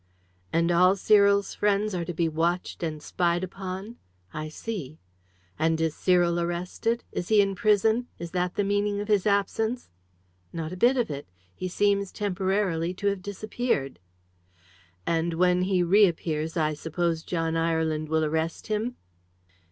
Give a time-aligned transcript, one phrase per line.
[0.51, 3.97] "And all Cyril's friends are to be watched and spied upon?
[4.33, 4.97] I see.
[5.59, 7.03] And is Cyril arrested?
[7.11, 8.07] Is he in prison?
[8.17, 9.91] Is that the meaning of his absence?"
[10.51, 11.27] "Not a bit of it.
[11.53, 13.99] He seems, temporarily, to have disappeared."
[15.05, 18.95] "And when he reappears I suppose John Ireland will arrest him?"